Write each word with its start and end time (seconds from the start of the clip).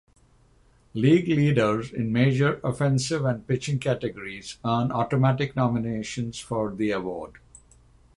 League 0.95 1.27
leaders 1.27 1.91
in 1.93 2.11
major 2.11 2.59
offensive 2.63 3.23
and 3.23 3.45
pitching 3.45 3.77
categories 3.77 4.57
earn 4.65 4.91
automatic 4.91 5.55
nominations 5.55 6.39
for 6.39 6.71
the 6.73 6.89
award. 6.89 7.33